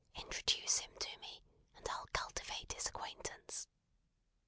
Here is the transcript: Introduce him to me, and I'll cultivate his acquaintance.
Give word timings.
Introduce 0.15 0.79
him 0.79 0.89
to 0.97 1.17
me, 1.19 1.43
and 1.77 1.87
I'll 1.87 2.07
cultivate 2.11 2.73
his 2.73 2.87
acquaintance. 2.87 3.67